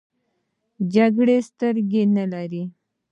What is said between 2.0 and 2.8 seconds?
نه لري.